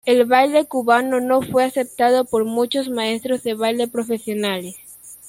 El 0.03 0.25
baile 0.25 0.65
cubano 0.65 1.19
no 1.19 1.43
fue 1.43 1.63
aceptado 1.63 2.25
por 2.25 2.43
muchos 2.43 2.89
maestros 2.89 3.43
de 3.43 3.53
baile 3.53 3.87
profesionales. 3.87 4.75